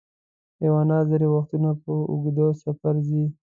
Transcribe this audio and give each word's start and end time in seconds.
حیوانات 0.61 1.03
ځینې 1.09 1.27
وختونه 1.29 1.69
په 1.81 1.91
اوږده 2.11 2.47
سفر 2.63 2.95
ځي. 3.07 3.23